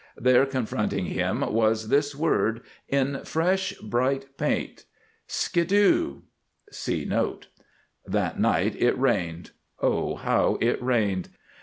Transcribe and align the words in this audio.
There 0.17 0.47
confronting 0.47 1.05
him 1.05 1.41
was 1.53 1.89
this 1.89 2.15
word 2.15 2.61
in 2.89 3.23
fresh 3.23 3.73
bright 3.73 4.35
paint, 4.35 4.85
"SKYDDU" 5.27 6.21
(See 6.71 7.05
Note) 7.05 7.49
That 8.07 8.39
night 8.39 8.75
it 8.81 8.97
rained. 8.97 9.51
Oh, 9.79 10.15
how 10.15 10.57
it 10.59 10.81
rained! 10.81 11.29